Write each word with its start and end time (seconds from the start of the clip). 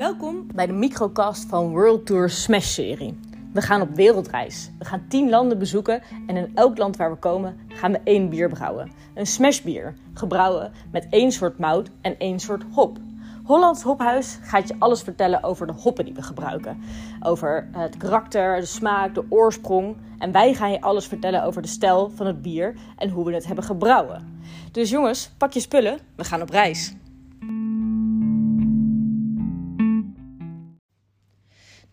Welkom 0.00 0.46
bij 0.54 0.66
de 0.66 0.72
microcast 0.72 1.44
van 1.48 1.70
World 1.70 2.06
Tour 2.06 2.30
Smash 2.30 2.66
serie. 2.66 3.18
We 3.52 3.60
gaan 3.60 3.80
op 3.80 3.94
wereldreis. 3.94 4.70
We 4.78 4.84
gaan 4.84 5.04
10 5.08 5.30
landen 5.30 5.58
bezoeken 5.58 6.02
en 6.26 6.36
in 6.36 6.52
elk 6.54 6.78
land 6.78 6.96
waar 6.96 7.10
we 7.10 7.16
komen 7.16 7.56
gaan 7.68 7.92
we 7.92 8.00
één 8.04 8.28
bier 8.28 8.48
brouwen. 8.48 8.90
Een 9.14 9.26
smash 9.26 9.60
bier, 9.60 9.94
gebrouwen 10.14 10.72
met 10.92 11.06
één 11.10 11.32
soort 11.32 11.58
mout 11.58 11.90
en 12.00 12.18
één 12.18 12.40
soort 12.40 12.62
hop. 12.72 12.98
Hollands 13.44 13.82
Hophuis 13.82 14.38
gaat 14.42 14.68
je 14.68 14.74
alles 14.78 15.02
vertellen 15.02 15.42
over 15.42 15.66
de 15.66 15.72
hoppen 15.72 16.04
die 16.04 16.14
we 16.14 16.22
gebruiken. 16.22 16.80
Over 17.22 17.68
het 17.72 17.96
karakter, 17.96 18.60
de 18.60 18.66
smaak, 18.66 19.14
de 19.14 19.24
oorsprong. 19.28 19.96
En 20.18 20.32
wij 20.32 20.54
gaan 20.54 20.72
je 20.72 20.80
alles 20.80 21.06
vertellen 21.06 21.44
over 21.44 21.62
de 21.62 21.68
stijl 21.68 22.10
van 22.14 22.26
het 22.26 22.42
bier 22.42 22.74
en 22.96 23.10
hoe 23.10 23.24
we 23.24 23.34
het 23.34 23.46
hebben 23.46 23.64
gebrouwen. 23.64 24.40
Dus 24.72 24.90
jongens, 24.90 25.30
pak 25.38 25.52
je 25.52 25.60
spullen, 25.60 25.98
we 26.16 26.24
gaan 26.24 26.42
op 26.42 26.50
reis. 26.50 26.94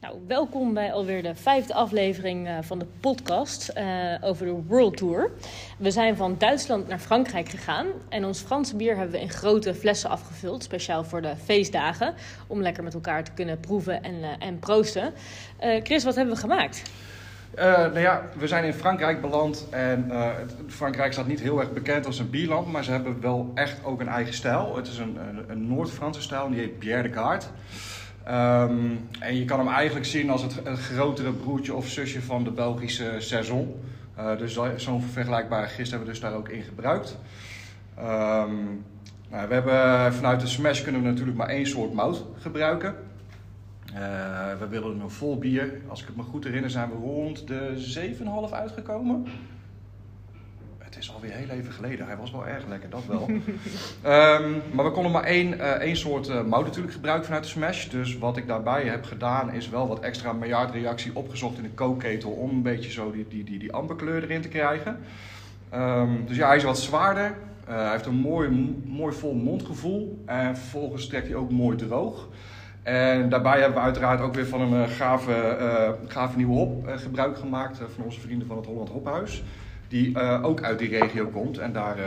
Nou, 0.07 0.19
welkom 0.27 0.73
bij 0.73 0.93
alweer 0.93 1.23
de 1.23 1.35
vijfde 1.35 1.73
aflevering 1.73 2.47
eh, 2.47 2.57
van 2.61 2.79
de 2.79 2.85
podcast 2.99 3.67
eh, 3.67 3.85
over 4.21 4.45
de 4.45 4.63
World 4.67 4.97
Tour. 4.97 5.31
We 5.77 5.91
zijn 5.91 6.15
van 6.15 6.35
Duitsland 6.37 6.87
naar 6.87 6.99
Frankrijk 6.99 7.49
gegaan 7.49 7.87
en 8.09 8.25
ons 8.25 8.41
Franse 8.41 8.75
bier 8.75 8.95
hebben 8.95 9.15
we 9.15 9.21
in 9.21 9.29
grote 9.29 9.75
flessen 9.75 10.09
afgevuld, 10.09 10.63
speciaal 10.63 11.03
voor 11.03 11.21
de 11.21 11.33
feestdagen, 11.43 12.13
om 12.47 12.61
lekker 12.61 12.83
met 12.83 12.93
elkaar 12.93 13.23
te 13.23 13.31
kunnen 13.31 13.59
proeven 13.59 14.03
en, 14.03 14.13
uh, 14.13 14.27
en 14.39 14.59
proosten. 14.59 15.13
Chris, 15.83 16.03
wat 16.03 16.15
hebben 16.15 16.33
we 16.35 16.39
gemaakt? 16.39 16.81
Nou 17.55 17.99
ja, 17.99 18.23
we 18.37 18.47
zijn 18.47 18.63
in 18.63 18.73
Frankrijk 18.73 19.21
beland 19.21 19.67
en 19.69 20.11
Frankrijk 20.67 21.13
staat 21.13 21.27
niet 21.27 21.39
heel 21.39 21.59
erg 21.59 21.73
bekend 21.73 22.05
als 22.05 22.19
een 22.19 22.29
bierland, 22.29 22.71
maar 22.71 22.83
ze 22.83 22.91
hebben 22.91 23.21
wel 23.21 23.51
echt 23.53 23.83
ook 23.83 23.99
een 23.99 24.07
eigen 24.07 24.33
stijl. 24.33 24.75
Het 24.75 24.87
is 24.87 24.97
een, 24.97 25.17
een, 25.47 25.67
Noord-Franse 25.67 26.21
stijl, 26.21 26.49
die 26.49 26.59
heet 26.59 26.79
Pierre 26.79 27.01
de 27.01 27.09
Carte. 27.09 27.47
Um, 28.29 28.99
en 29.19 29.35
je 29.35 29.45
kan 29.45 29.59
hem 29.59 29.67
eigenlijk 29.67 30.05
zien 30.05 30.29
als 30.29 30.41
het, 30.41 30.61
grotere 30.79 31.31
broertje 31.31 31.73
of 31.73 31.87
zusje 31.87 32.21
van 32.21 32.43
de 32.43 32.51
Belgische 32.51 33.15
Saison. 33.17 33.75
Uh, 34.17 34.37
dus 34.37 34.59
zo'n 34.75 35.01
vergelijkbare 35.01 35.67
gist 35.67 35.89
hebben 35.89 36.07
we 36.07 36.13
dus 36.13 36.21
daar 36.21 36.33
ook 36.33 36.49
in 36.49 36.61
gebruikt. 36.61 37.17
Um, 37.99 38.85
nou, 39.29 39.47
we 39.47 39.53
hebben, 39.53 40.13
vanuit 40.13 40.39
de 40.39 40.47
smash 40.47 40.81
kunnen 40.81 41.01
we 41.01 41.07
natuurlijk 41.07 41.37
maar 41.37 41.49
één 41.49 41.67
soort 41.67 41.93
mout 41.93 42.25
gebruiken. 42.37 42.95
Uh, 43.93 43.99
we 44.59 44.67
willen 44.69 44.99
een 44.99 45.09
vol 45.09 45.37
bier. 45.37 45.81
Als 45.87 46.01
ik 46.01 46.07
het 46.07 46.15
me 46.15 46.23
goed 46.23 46.43
herinner 46.43 46.69
zijn 46.69 46.89
we 46.89 46.95
rond 46.95 47.47
de 47.47 48.17
7,5 48.49 48.53
uitgekomen 48.53 49.25
is 50.97 51.13
alweer 51.13 51.31
heel 51.31 51.49
even 51.49 51.73
geleden. 51.73 52.05
Hij 52.05 52.17
was 52.17 52.31
wel 52.31 52.47
erg 52.47 52.67
lekker, 52.67 52.89
dat 52.89 53.05
wel. 53.05 53.27
um, 53.29 54.61
maar 54.73 54.85
we 54.85 54.91
konden 54.91 55.11
maar 55.11 55.23
één, 55.23 55.53
uh, 55.53 55.71
één 55.71 55.95
soort 55.95 56.29
uh, 56.29 56.43
mout 56.43 56.65
natuurlijk 56.65 56.93
gebruiken 56.93 57.25
vanuit 57.25 57.43
de 57.43 57.49
Smash. 57.49 57.87
Dus 57.87 58.17
wat 58.17 58.37
ik 58.37 58.47
daarbij 58.47 58.83
heb 58.83 59.05
gedaan 59.05 59.53
is 59.53 59.69
wel 59.69 59.87
wat 59.87 59.99
extra 59.99 60.33
miljardreactie 60.33 61.15
opgezocht 61.15 61.57
in 61.57 61.63
de 61.63 61.69
kookketel. 61.69 62.31
Om 62.31 62.49
een 62.49 62.61
beetje 62.61 62.91
zo 62.91 63.11
die, 63.11 63.25
die, 63.29 63.43
die, 63.43 63.59
die 63.59 63.73
amberkleur 63.73 64.23
erin 64.23 64.41
te 64.41 64.47
krijgen. 64.47 64.97
Um, 65.73 66.25
dus 66.27 66.37
ja, 66.37 66.47
hij 66.47 66.57
is 66.57 66.63
wat 66.63 66.79
zwaarder. 66.79 67.35
Uh, 67.69 67.75
hij 67.75 67.91
heeft 67.91 68.05
een 68.05 68.15
mooi, 68.15 68.75
mooi 68.85 69.15
vol 69.15 69.33
mondgevoel. 69.33 70.23
En 70.25 70.57
vervolgens 70.57 71.07
trekt 71.07 71.27
hij 71.27 71.35
ook 71.35 71.51
mooi 71.51 71.77
droog. 71.77 72.27
En 72.83 73.29
daarbij 73.29 73.59
hebben 73.59 73.77
we 73.77 73.83
uiteraard 73.83 74.21
ook 74.21 74.33
weer 74.33 74.47
van 74.47 74.61
een 74.61 74.89
gave, 74.89 75.95
gave 76.07 76.37
nieuwe 76.37 76.53
hop 76.53 76.87
gebruik 76.87 77.37
gemaakt. 77.37 77.77
van 77.95 78.03
onze 78.03 78.19
vrienden 78.19 78.47
van 78.47 78.57
het 78.57 78.65
Holland 78.65 78.89
Hophuis 78.89 79.43
die 79.87 80.09
uh, 80.09 80.43
ook 80.43 80.63
uit 80.63 80.79
die 80.79 80.89
regio 80.89 81.27
komt 81.27 81.57
en 81.57 81.73
daar 81.73 81.99
uh, 81.99 82.05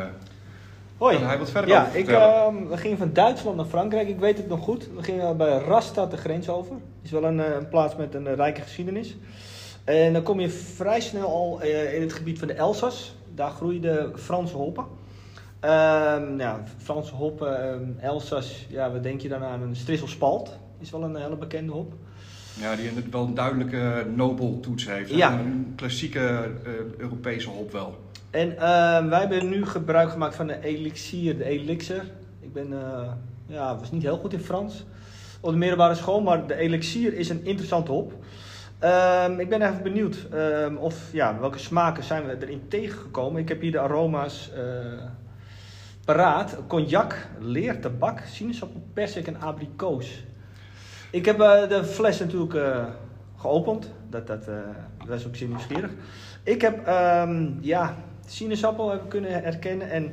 Hoi. 0.97 1.19
hij 1.19 1.39
wat 1.39 1.51
verder 1.51 1.71
ja, 1.71 1.87
over 1.87 1.99
ik, 1.99 2.09
uh, 2.09 2.47
we 2.69 2.77
gingen 2.77 2.99
van 2.99 3.13
Duitsland 3.13 3.57
naar 3.57 3.67
Frankrijk, 3.67 4.09
ik 4.09 4.19
weet 4.19 4.37
het 4.37 4.49
nog 4.49 4.61
goed. 4.61 4.89
We 4.97 5.03
gingen 5.03 5.37
bij 5.37 5.59
Rastad 5.59 6.11
de 6.11 6.17
grens 6.17 6.49
over. 6.49 6.77
Is 7.03 7.11
wel 7.11 7.25
een, 7.25 7.39
een, 7.39 7.69
plaats 7.69 7.97
met 7.97 8.15
een 8.15 8.35
rijke 8.35 8.61
geschiedenis. 8.61 9.17
En 9.85 10.13
dan 10.13 10.23
kom 10.23 10.41
je 10.41 10.51
vrij 10.51 11.01
snel 11.01 11.29
al 11.29 11.63
in 11.63 12.01
het 12.01 12.13
gebied 12.13 12.39
van 12.39 12.49
de 12.49 12.55
Elzas. 12.55 13.15
Daar 13.35 13.51
groeiden 13.51 14.19
Franse 14.19 14.57
hoppen. 14.57 14.85
Ehm, 15.61 16.39
ja, 16.39 16.63
Franse 16.77 17.15
hoppen, 17.15 17.73
um, 17.73 17.97
Elzas, 18.01 18.67
ja, 18.69 18.91
wat 18.93 19.03
denk 19.03 19.21
je 19.21 19.29
dan 19.29 19.43
aan? 19.43 19.63
Een 19.63 19.77
strisselspalt 19.77 20.59
is 20.79 20.91
wel 20.91 21.03
een 21.03 21.17
hele 21.17 21.37
bekende 21.37 21.73
hop. 21.73 21.93
Ja, 22.61 22.77
die 22.77 22.91
wel 23.11 23.25
een 23.25 23.35
duidelijke 23.35 24.07
Nobel-toets 24.15 24.87
heeft. 24.87 25.11
Ja. 25.11 25.39
Een 25.39 25.73
klassieke 25.77 26.51
uh, 26.67 26.73
Europese 26.99 27.49
hop 27.49 27.73
wel. 27.73 27.99
En 28.31 28.49
uh, 28.49 28.59
wij 29.09 29.21
hebben 29.21 29.49
nu 29.49 29.67
gebruik 29.67 30.11
gemaakt 30.11 30.35
van 30.35 30.47
de 30.47 30.65
elixir, 30.65 31.39
de 31.39 31.45
elixir. 31.45 32.05
Ik 32.41 32.53
ben, 32.53 32.73
uh, 32.73 33.13
ja, 33.47 33.77
was 33.79 33.91
niet 33.91 34.03
heel 34.03 34.17
goed 34.17 34.33
in 34.33 34.41
Frans 34.41 34.85
op 35.41 35.51
de 35.51 35.57
middelbare 35.57 35.95
school, 35.95 36.21
maar 36.21 36.47
de 36.47 36.55
elixir 36.55 37.15
is 37.15 37.29
een 37.29 37.45
interessante 37.45 37.93
hop. 37.93 38.13
Um, 38.85 39.41
ik 39.41 39.49
ben 39.49 39.63
even 39.63 39.83
benieuwd 39.83 40.27
um, 40.35 40.77
of, 40.77 41.13
ja, 41.13 41.41
welke 41.41 41.59
smaken 41.59 42.05
zijn 42.05 42.27
we 42.27 42.37
erin 42.41 42.63
tegengekomen. 42.69 43.41
Ik 43.41 43.49
heb 43.49 43.61
hier 43.61 43.73
de 43.73 43.81
aroma's 43.81 44.51
paraat. 46.05 46.57
Cognac, 46.67 47.29
leer, 47.39 47.81
tabak, 47.81 48.23
sinaasappel, 48.27 48.83
persik 48.93 49.27
en 49.27 49.41
abrikoos. 49.41 50.25
Ik 51.11 51.25
heb 51.25 51.41
uh, 51.41 51.69
de 51.69 51.85
fles 51.85 52.19
natuurlijk 52.19 52.55
uh, 52.55 52.85
geopend. 53.37 53.93
Dat, 54.09 54.27
dat, 54.27 54.45
dat 54.45 55.09
was 55.09 55.27
ook 55.27 55.37
zeer 55.37 55.49
nieuwsgierig. 55.49 55.91
Ik 56.43 56.61
heb 56.61 56.89
um, 57.29 57.59
ja, 57.61 57.95
sinaasappel 58.27 58.91
hebben 58.91 59.09
kunnen 59.09 59.31
herkennen 59.31 59.91
en 59.91 60.13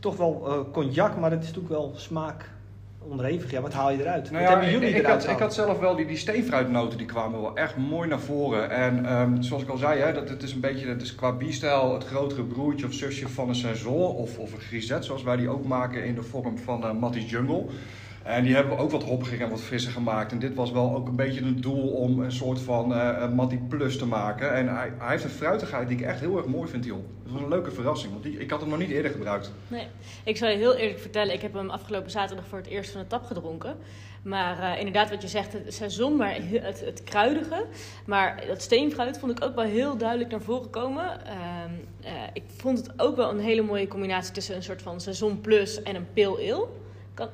toch 0.00 0.16
wel 0.16 0.68
cognac, 0.72 1.16
maar 1.16 1.30
het 1.30 1.42
is 1.42 1.46
natuurlijk 1.46 1.74
wel 1.74 1.92
smaak 1.96 2.50
onderhevig. 2.98 3.50
Ja, 3.50 3.60
wat 3.60 3.72
haal 3.72 3.90
je 3.90 4.00
eruit? 4.00 4.30
Nou 4.30 4.42
wat 4.42 4.52
hebben 4.52 4.70
jullie 4.70 4.88
ik, 4.88 4.96
eruit 4.96 5.24
had, 5.26 5.34
ik 5.34 5.38
had 5.38 5.54
zelf 5.54 5.78
wel 5.78 5.96
die, 5.96 6.06
die 6.06 6.16
steenfruitnoten, 6.16 6.98
die 6.98 7.06
kwamen 7.06 7.40
wel 7.40 7.56
echt 7.56 7.76
mooi 7.76 8.08
naar 8.08 8.20
voren. 8.20 8.70
En 8.70 9.12
um, 9.12 9.42
zoals 9.42 9.62
ik 9.62 9.68
al 9.68 9.76
zei, 9.76 10.00
hè, 10.00 10.12
dat 10.12 10.28
het 10.28 10.42
is 10.42 10.52
een 10.52 10.60
beetje, 10.60 10.86
het 10.86 11.02
is 11.02 11.14
qua 11.14 11.32
bierstijl 11.32 11.94
het 11.94 12.04
grotere 12.04 12.42
broertje 12.42 12.86
of 12.86 12.92
zusje 12.92 13.28
van 13.28 13.48
een 13.48 13.54
saison 13.54 14.16
of, 14.16 14.38
of 14.38 14.52
een 14.52 14.60
grisette, 14.60 15.06
zoals 15.06 15.22
wij 15.22 15.36
die 15.36 15.48
ook 15.48 15.66
maken 15.66 16.04
in 16.04 16.14
de 16.14 16.22
vorm 16.22 16.58
van 16.58 16.84
uh, 16.84 16.92
Matty's 16.92 17.30
Jungle. 17.30 17.64
En 18.28 18.44
die 18.44 18.54
hebben 18.54 18.76
we 18.76 18.82
ook 18.82 18.90
wat 18.90 19.02
hoppiger 19.02 19.40
en 19.40 19.50
wat 19.50 19.60
frisser 19.60 19.92
gemaakt. 19.92 20.32
En 20.32 20.38
dit 20.38 20.54
was 20.54 20.70
wel 20.70 20.94
ook 20.94 21.08
een 21.08 21.16
beetje 21.16 21.44
het 21.44 21.62
doel 21.62 21.88
om 21.88 22.20
een 22.20 22.32
soort 22.32 22.60
van 22.60 22.92
uh, 22.92 23.68
Plus 23.68 23.98
te 23.98 24.06
maken. 24.06 24.54
En 24.54 24.68
hij, 24.68 24.92
hij, 24.98 25.10
heeft 25.10 25.24
een 25.24 25.30
fruitigheid 25.30 25.88
die 25.88 25.98
ik 25.98 26.04
echt 26.04 26.20
heel 26.20 26.36
erg 26.36 26.46
mooi 26.46 26.68
vind, 26.68 26.84
joh. 26.84 26.98
Dat 27.22 27.32
was 27.32 27.42
een 27.42 27.48
leuke 27.48 27.70
verrassing, 27.70 28.12
want 28.12 28.24
die, 28.24 28.38
ik 28.38 28.50
had 28.50 28.60
hem 28.60 28.68
nog 28.68 28.78
niet 28.78 28.90
eerder 28.90 29.10
gebruikt. 29.10 29.52
Nee, 29.68 29.86
ik 30.24 30.36
zal 30.36 30.48
je 30.48 30.56
heel 30.56 30.74
eerlijk 30.74 30.98
vertellen, 30.98 31.34
ik 31.34 31.42
heb 31.42 31.52
hem 31.52 31.70
afgelopen 31.70 32.10
zaterdag 32.10 32.46
voor 32.46 32.58
het 32.58 32.66
eerst 32.66 32.90
van 32.90 33.00
de 33.00 33.06
tap 33.06 33.24
gedronken. 33.24 33.76
Maar 34.22 34.58
uh, 34.58 34.78
inderdaad, 34.78 35.10
wat 35.10 35.22
je 35.22 35.28
zegt, 35.28 35.52
het 35.52 35.74
seizoen, 35.74 36.16
maar 36.16 36.34
het, 36.34 36.80
het, 36.80 37.04
kruidige. 37.04 37.66
Maar 38.06 38.44
dat 38.46 38.62
steenfruit 38.62 39.18
vond 39.18 39.32
ik 39.32 39.44
ook 39.44 39.54
wel 39.54 39.64
heel 39.64 39.96
duidelijk 39.96 40.30
naar 40.30 40.40
voren 40.40 40.70
komen. 40.70 41.04
Uh, 41.04 41.32
uh, 42.04 42.10
ik 42.32 42.42
vond 42.56 42.78
het 42.78 43.00
ook 43.00 43.16
wel 43.16 43.30
een 43.30 43.40
hele 43.40 43.62
mooie 43.62 43.88
combinatie 43.88 44.32
tussen 44.32 44.56
een 44.56 44.62
soort 44.62 44.82
van 44.82 45.00
seizoen 45.00 45.40
plus 45.40 45.82
en 45.82 45.94
een 45.94 46.06
ale. 46.16 46.68
Kan, 47.18 47.28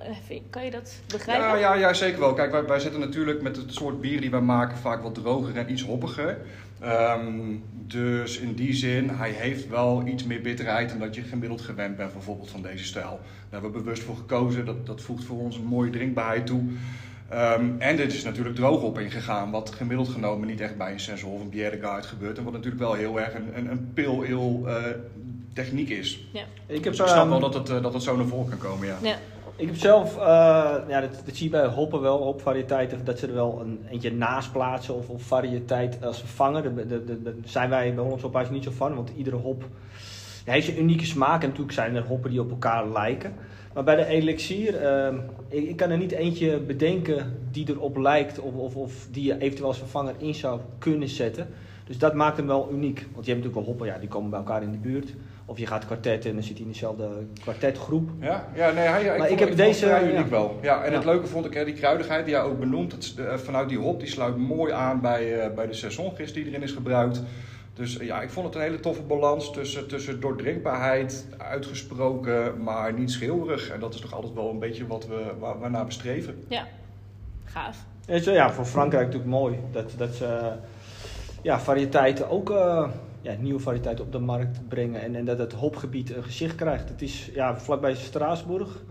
kan, 0.50 0.64
je 0.64 0.70
dat 0.70 1.00
begrijpen? 1.06 1.46
Ja, 1.46 1.56
ja, 1.56 1.74
ja 1.74 1.94
zeker 1.94 2.20
wel. 2.20 2.34
Kijk, 2.34 2.50
wij, 2.50 2.64
wij 2.64 2.80
zitten 2.80 3.00
natuurlijk 3.00 3.42
met 3.42 3.56
het 3.56 3.74
soort 3.74 4.00
bier 4.00 4.20
die 4.20 4.30
wij 4.30 4.40
maken 4.40 4.76
vaak 4.76 5.02
wat 5.02 5.14
droger 5.14 5.56
en 5.56 5.70
iets 5.70 5.82
hoppiger. 5.82 6.38
Um, 6.84 7.62
dus 7.86 8.38
in 8.38 8.54
die 8.54 8.74
zin, 8.74 9.08
hij 9.08 9.30
heeft 9.30 9.68
wel 9.68 10.06
iets 10.06 10.24
meer 10.24 10.40
bitterheid 10.40 10.88
dan 10.90 10.98
dat 10.98 11.14
je 11.14 11.22
gemiddeld 11.22 11.60
gewend 11.60 11.96
bent, 11.96 12.12
bijvoorbeeld 12.12 12.50
van 12.50 12.62
deze 12.62 12.84
stijl. 12.84 13.20
Daar 13.50 13.60
hebben 13.60 13.72
we 13.72 13.78
bewust 13.78 14.02
voor 14.02 14.16
gekozen. 14.16 14.64
Dat, 14.64 14.86
dat 14.86 15.00
voegt 15.00 15.24
voor 15.24 15.38
ons 15.38 15.56
een 15.56 15.64
mooie 15.64 15.90
drinkbaarheid 15.90 16.46
toe. 16.46 16.62
Um, 17.32 17.76
en 17.78 17.96
dit 17.96 18.12
is 18.12 18.24
natuurlijk 18.24 18.56
droog 18.56 18.82
op 18.82 18.98
ingegaan, 18.98 19.50
wat 19.50 19.70
gemiddeld 19.70 20.08
genomen 20.08 20.48
niet 20.48 20.60
echt 20.60 20.76
bij 20.76 20.92
een 20.92 21.00
sensor 21.00 21.30
of 21.30 21.40
een 21.40 21.50
Bière 21.50 21.78
Guard 21.80 22.06
gebeurt. 22.06 22.38
En 22.38 22.44
wat 22.44 22.52
natuurlijk 22.52 22.82
wel 22.82 22.94
heel 22.94 23.20
erg 23.20 23.34
een, 23.34 23.58
een, 23.58 23.70
een 23.70 23.90
pil 23.94 24.24
uh, 24.26 24.74
techniek 25.54 25.88
is. 25.88 26.26
Ja. 26.32 26.44
Ik, 26.66 26.84
heb, 26.84 26.92
dus 26.92 27.00
ik 27.00 27.08
snap 27.08 27.24
um, 27.24 27.30
wel 27.30 27.40
dat 27.40 27.54
het, 27.54 27.70
uh, 27.70 27.82
dat 27.82 27.92
het 27.92 28.02
zo 28.02 28.16
naar 28.16 28.26
voren 28.26 28.48
kan 28.48 28.70
komen, 28.70 28.86
ja. 28.86 28.96
ja. 29.02 29.16
Ik 29.56 29.66
heb 29.66 29.76
zelf, 29.76 30.16
uh, 30.16 30.22
ja, 30.88 31.00
dat, 31.00 31.22
dat, 31.24 31.36
zie 31.36 31.44
je 31.44 31.50
bij 31.50 31.66
hoppen 31.66 32.00
wel, 32.00 32.18
op 32.18 32.42
variëteiten, 32.42 33.04
dat 33.04 33.18
ze 33.18 33.26
er 33.26 33.34
wel 33.34 33.60
een 33.60 33.80
eentje 33.90 34.12
naast 34.12 34.52
plaatsen 34.52 34.94
of, 34.94 35.08
of 35.08 35.22
variëteit 35.22 36.04
als 36.04 36.18
vervanger. 36.18 36.88
Daar 37.22 37.32
zijn 37.44 37.70
wij 37.70 37.94
bij 37.94 38.04
ons 38.04 38.22
op 38.22 38.50
niet 38.50 38.64
zo 38.64 38.70
van, 38.70 38.94
want 38.94 39.12
iedere 39.16 39.36
hop 39.36 39.64
ja, 40.44 40.52
heeft 40.52 40.68
een 40.68 40.80
unieke 40.80 41.04
smaak. 41.04 41.42
En 41.42 41.48
natuurlijk 41.48 41.74
zijn 41.74 41.96
er 41.96 42.06
hoppen 42.06 42.30
die 42.30 42.40
op 42.40 42.50
elkaar 42.50 42.88
lijken. 42.88 43.34
Maar 43.74 43.84
bij 43.84 43.96
de 43.96 44.06
elixir, 44.06 44.82
uh, 44.82 45.18
ik, 45.48 45.68
ik, 45.68 45.76
kan 45.76 45.90
er 45.90 45.98
niet 45.98 46.12
eentje 46.12 46.60
bedenken 46.60 47.38
die 47.50 47.68
erop 47.68 47.96
lijkt 47.96 48.40
of, 48.40 48.54
of, 48.54 48.76
of 48.76 49.06
die 49.10 49.24
je 49.24 49.38
eventueel 49.38 49.68
als 49.68 49.78
vervanger 49.78 50.14
in 50.18 50.34
zou 50.34 50.60
kunnen 50.78 51.08
zetten. 51.08 51.48
Dus 51.84 51.98
dat 51.98 52.14
maakt 52.14 52.36
hem 52.36 52.46
wel 52.46 52.68
uniek. 52.72 52.98
Want 53.12 53.26
je 53.26 53.32
hebt 53.32 53.44
natuurlijk 53.44 53.54
wel 53.54 53.64
hoppen, 53.64 53.86
ja, 53.86 53.98
die 53.98 54.08
komen 54.08 54.30
bij 54.30 54.38
elkaar 54.38 54.62
in 54.62 54.72
de 54.72 54.78
buurt. 54.78 55.14
Of 55.46 55.58
je 55.58 55.66
gaat 55.66 55.86
kwartetten 55.86 56.30
en 56.30 56.36
dan 56.36 56.44
zit 56.44 56.56
hij 56.56 56.66
in 56.66 56.72
dezelfde 56.72 57.08
kwartetgroep. 57.40 58.10
Ja, 58.20 58.48
ja 58.54 58.70
nee, 58.70 58.86
hij, 58.86 59.04
maar 59.04 59.14
ik, 59.16 59.22
ik 59.22 59.28
vond, 59.28 59.40
heb 59.40 59.48
ik 59.48 59.56
deze 59.56 59.88
vond 59.88 60.02
uniek 60.02 60.24
ja. 60.24 60.28
wel. 60.28 60.58
Ja, 60.62 60.82
en 60.82 60.90
Ja. 60.90 60.96
het 60.96 61.04
leuke 61.04 61.26
vond 61.26 61.44
ik, 61.46 61.54
hè, 61.54 61.64
die 61.64 61.74
kruidigheid 61.74 62.24
die 62.24 62.34
jij 62.34 62.42
ook 62.42 62.58
benoemt, 62.58 62.92
het, 62.92 63.14
uh, 63.18 63.34
vanuit 63.34 63.68
die 63.68 63.78
hop, 63.78 64.00
die 64.00 64.08
sluit 64.08 64.36
mooi 64.36 64.72
aan 64.72 65.00
bij, 65.00 65.46
uh, 65.46 65.54
bij 65.54 65.66
de 65.66 65.72
saisongist 65.72 66.34
die 66.34 66.46
erin 66.46 66.62
is 66.62 66.72
gebruikt. 66.72 67.22
Dus 67.74 67.98
uh, 68.00 68.06
ja, 68.06 68.22
ik 68.22 68.30
vond 68.30 68.46
het 68.46 68.54
een 68.54 68.60
hele 68.60 68.80
toffe 68.80 69.02
balans 69.02 69.52
tussen, 69.52 69.88
tussen 69.88 70.20
doordrinkbaarheid, 70.20 71.26
uitgesproken, 71.38 72.62
maar 72.62 72.92
niet 72.92 73.10
schreeuwerig. 73.10 73.68
En 73.68 73.80
dat 73.80 73.94
is 73.94 74.00
toch 74.00 74.14
altijd 74.14 74.34
wel 74.34 74.50
een 74.50 74.58
beetje 74.58 74.86
wat 74.86 75.06
we, 75.06 75.32
waar, 75.38 75.58
waarnaar 75.58 75.86
we 75.86 75.92
streven. 75.92 76.44
Ja. 76.48 76.66
Gaaf. 77.44 77.84
Ja, 78.06 78.52
voor 78.52 78.64
Frankrijk 78.64 79.04
natuurlijk 79.04 79.30
mooi. 79.30 79.58
Dat, 79.72 79.92
dat 79.96 80.14
ze 80.14 80.24
eh, 80.26 80.46
ja, 81.44 81.60
variëteiten 81.60 82.30
ook 82.30 82.50
eh, 82.50 82.88
ja, 83.20 83.34
nieuwe 83.38 83.60
variëteiten 83.60 84.04
op 84.04 84.12
de 84.12 84.18
markt 84.18 84.68
brengen. 84.68 85.00
En, 85.02 85.14
en 85.14 85.24
dat 85.24 85.38
het 85.38 85.52
hopgebied 85.52 86.16
een 86.16 86.22
gezicht 86.22 86.54
krijgt. 86.54 86.88
Het 86.88 87.02
is 87.02 87.30
ja, 87.34 87.58
vlakbij 87.58 87.94
Straatsburg. 87.94 88.82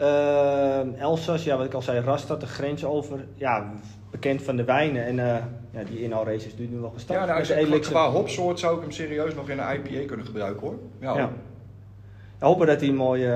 Uh, 0.00 1.00
Elsass, 1.00 1.44
ja, 1.44 1.56
wat 1.56 1.66
ik 1.66 1.74
al 1.74 1.82
zei, 1.82 2.00
Rastad, 2.00 2.40
de 2.40 2.46
grens 2.46 2.84
over. 2.84 3.24
Ja, 3.34 3.72
bekend 4.10 4.42
van 4.42 4.56
de 4.56 4.64
wijnen. 4.64 5.04
En 5.04 5.18
uh, 5.18 5.36
ja, 5.70 5.84
die 5.84 6.02
inhaalrace 6.02 6.46
is 6.46 6.56
nu 6.56 6.66
nog 6.66 6.94
gestart. 6.94 7.20
Ja, 7.20 7.26
nou, 7.26 7.70
de 7.70 7.78
qua- 7.78 8.10
hopsoort 8.10 8.58
zou 8.58 8.76
ik 8.76 8.82
hem 8.82 8.90
serieus 8.90 9.34
nog 9.34 9.48
in 9.48 9.58
een 9.58 9.74
IPA 9.74 10.06
kunnen 10.06 10.26
gebruiken 10.26 10.66
hoor. 10.66 10.78
Ja. 11.00 11.16
Ja. 11.16 11.30
Hopen 12.38 12.66
dat 12.66 12.80
hij 12.80 12.88
een 12.88 12.96
mooi 12.96 13.28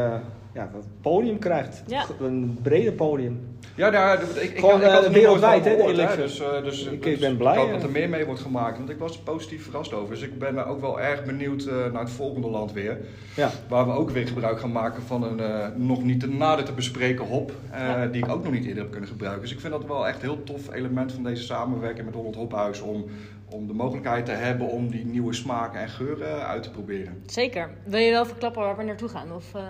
eh, 0.57 0.63
ja, 0.63 0.71
podium 1.01 1.39
krijgt. 1.39 1.83
Ja. 1.87 2.05
Een 2.21 2.59
breder 2.63 2.93
podium. 2.93 3.41
Ja, 3.75 3.91
nou, 3.91 4.19
ik, 4.21 4.29
ik, 4.51 4.59
Gewoon, 4.59 4.81
ik 4.81 4.87
had 4.87 4.95
eh, 4.95 5.01
nooit 5.01 5.13
wereldwijd, 5.13 5.65
hè, 5.65 5.77
Elixir. 5.77 6.17
Dus, 6.17 6.41
eh, 6.41 6.63
dus, 6.63 6.85
Ik- 6.87 7.03
dus 7.03 7.13
ik 7.15 7.21
ben 7.21 7.37
blij, 7.37 7.53
Ik 7.53 7.59
hoop 7.59 7.67
eh. 7.69 7.75
dat 7.75 7.83
er 7.83 7.91
meer 7.91 8.09
mee 8.09 8.25
wordt 8.27 8.41
gemaakt, 8.41 8.77
want 8.79 8.91
ik 8.91 8.99
was 8.99 9.19
positief 9.19 9.65
verrast 9.65 9.93
over. 9.93 10.15
Dus 10.15 10.23
ik 10.23 10.39
ben 10.39 10.59
eh, 10.59 10.71
ook 10.71 10.81
wel 10.81 11.01
erg 11.01 11.25
benieuwd 11.25 11.65
eh, 11.65 11.75
naar 11.93 12.03
het 12.03 12.11
volgende 12.11 12.49
land 12.49 12.73
weer. 12.73 12.99
Ja. 13.37 13.51
Waar 13.69 13.87
we 13.87 13.93
ook 13.93 14.11
weer 14.11 14.27
gebruik 14.27 14.61
gaan 14.61 14.73
maken 14.73 15.03
van 15.03 15.23
een 15.23 15.41
eh, 15.41 15.67
nog 15.75 16.03
niet 16.05 16.21
te 16.21 16.29
nader 16.29 16.65
te 16.65 16.73
bespreken 16.73 17.25
hop. 17.27 17.53
eh, 17.71 17.81
Ja. 17.81 18.07
Die 18.07 18.25
ik 18.25 18.31
ook 18.31 18.43
nog 18.43 18.53
niet 18.53 18.65
eerder 18.65 18.83
heb 18.83 18.91
kunnen 18.93 19.09
gebruiken. 19.11 19.43
Dus 19.43 19.53
ik 19.53 19.61
vind 19.61 19.73
dat 19.73 19.85
wel 19.87 20.07
echt 20.09 20.23
een 20.23 20.29
heel 20.29 20.43
tof 20.43 20.73
element 20.73 21.13
van 21.13 21.23
deze 21.23 21.43
samenwerking 21.43 22.05
met 22.07 22.15
Holland 22.15 22.35
Hophuis. 22.37 22.81
Om, 22.81 23.05
om 23.51 23.67
de 23.67 23.73
mogelijkheid 23.73 24.25
te 24.27 24.33
hebben 24.33 24.69
om 24.69 24.91
die 24.91 25.05
nieuwe 25.07 25.33
smaken 25.35 25.81
en 25.81 25.89
geuren 25.89 26.47
uit 26.47 26.63
te 26.63 26.71
proberen. 26.71 27.23
Zeker. 27.27 27.71
Wil 27.85 28.01
je 28.01 28.11
wel 28.11 28.27
verklappen 28.27 28.63
waar 28.63 28.77
we 28.77 28.83
naartoe 28.83 29.09
gaan? 29.09 29.33
Of 29.33 29.55
eh, 29.55 29.63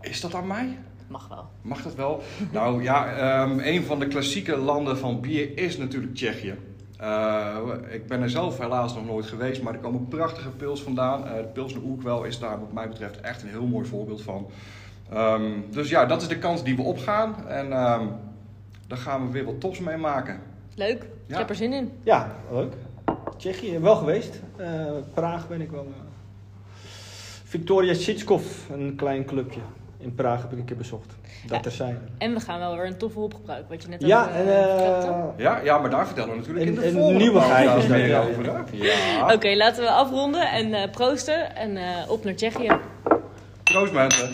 Is 0.00 0.20
dat 0.20 0.34
aan 0.34 0.46
mij? 0.46 0.78
mag 1.08 1.28
wel. 1.28 1.46
Mag 1.62 1.82
dat 1.82 1.94
wel? 1.94 2.22
nou 2.52 2.82
ja, 2.82 3.06
ehm, 3.16 3.58
een 3.58 3.82
van 3.84 3.98
de 3.98 4.06
klassieke 4.06 4.56
landen 4.56 4.98
van 4.98 5.20
bier 5.20 5.58
is 5.58 5.76
natuurlijk 5.76 6.14
Tsjechië. 6.14 6.54
Eh, 6.98 7.56
ik 7.90 8.06
ben 8.06 8.22
er 8.22 8.30
zelf 8.30 8.58
helaas 8.58 8.94
nog 8.94 9.06
nooit 9.06 9.26
geweest, 9.26 9.62
maar 9.62 9.72
er 9.74 9.78
komen 9.80 10.08
prachtige 10.08 10.48
pils 10.50 10.82
vandaan. 10.82 11.26
Eh 11.26 11.36
de 11.36 11.42
Pilsner 11.42 11.82
Oerkwel 11.82 12.24
is 12.24 12.38
daar 12.38 12.60
wat 12.60 12.72
mij 12.72 12.88
betreft 12.88 13.20
echt 13.20 13.42
een 13.42 13.48
heel 13.48 13.66
mooi 13.66 13.86
voorbeeld 13.86 14.22
van. 14.22 14.46
Ehm, 15.10 15.50
dus 15.70 15.88
ja, 15.88 16.06
dat 16.06 16.22
is 16.22 16.28
de 16.28 16.38
kans 16.38 16.64
die 16.64 16.76
we 16.76 16.82
opgaan. 16.82 17.48
En 17.48 17.72
ehm, 17.72 18.06
daar 18.86 18.98
gaan 18.98 19.26
we 19.26 19.32
weer 19.32 19.44
wat 19.44 19.60
tops 19.60 19.78
mee 19.78 19.96
maken. 19.96 20.40
Leuk. 20.74 21.02
Ik 21.02 21.08
Ja. 21.26 21.38
heb 21.38 21.48
er 21.48 21.54
zin 21.56 21.72
in. 21.72 21.90
Ja, 22.02 22.34
leuk. 22.52 22.72
Tsjechië, 23.36 23.78
wel 23.78 23.96
geweest. 23.96 24.40
Eh, 24.56 24.86
Praag 25.14 25.48
ben 25.48 25.60
ik 25.60 25.70
wel. 25.70 25.84
eh. 25.86 26.02
Victoria 27.44 27.94
Sitskov, 27.94 28.68
een 28.70 28.94
klein 28.96 29.24
clubje. 29.24 29.60
In 30.00 30.14
Praag 30.14 30.42
heb 30.42 30.52
ik 30.52 30.58
een 30.58 30.64
keer 30.64 30.76
bezocht. 30.76 31.06
Dat 31.46 31.58
Ja. 31.58 31.64
er 31.64 31.70
zijn. 31.70 31.98
En 32.18 32.34
we 32.34 32.40
gaan 32.40 32.58
wel 32.58 32.76
weer 32.76 32.86
een 32.86 32.96
toffe 32.96 33.18
hop 33.18 33.34
gebruiken, 33.34 33.68
wat 33.70 33.82
je 33.82 33.88
net 33.88 34.00
Ja, 34.02 34.22
ook 34.22 34.28
en 34.28 34.46
eh, 34.46 35.04
eh, 35.08 35.24
Ja, 35.36 35.60
ja 35.64 35.78
maar 35.78 35.90
daar 35.90 36.06
vertellen 36.06 36.30
we 36.30 36.36
natuurlijk 36.36 36.66
in 36.66 36.76
Een- 36.76 36.82
de 36.82 36.90
volgende 36.90 37.18
nieuwigheid 37.18 37.88
meer 37.88 38.06
ja. 38.06 38.20
over. 38.20 38.64
Ja. 38.72 39.32
Oké, 39.34 39.54
laten 39.56 39.82
we 39.82 39.90
afronden 39.90 40.50
en 40.50 40.74
eh, 40.74 40.90
proosten. 40.90 41.56
En 41.56 41.76
eh, 41.76 42.10
op 42.10 42.24
naar 42.24 42.34
Tsjechië. 42.34 42.76
Proost 43.62 43.92
mensen. 43.92 44.30